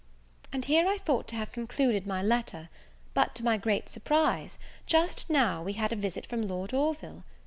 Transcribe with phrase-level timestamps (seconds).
[0.51, 2.69] And here I thought to have concluded my letter;
[3.13, 7.23] but, to my great surprise, just now we had a visit from Lord Orville.